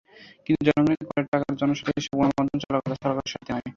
[0.45, 3.65] কিন্তু জনগণের করের টাকায় জনস্বার্থে এসব গণমাধ্যম চলার কথা, সরকারের স্বার্থে নয়।